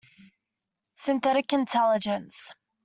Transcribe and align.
Synthetic 0.95 1.53
Intelligence. 1.53 2.51